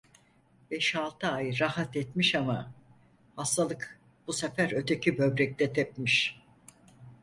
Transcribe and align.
Beş 0.71 0.95
altı 0.95 1.27
ay 1.27 1.59
rahat 1.59 1.95
etmiş 1.95 2.35
ama, 2.35 2.71
hastalık 3.35 3.99
bu 4.27 4.33
sefer 4.33 4.71
öteki 4.73 5.17
böbrekte 5.17 5.73
tepmiş. 5.73 6.41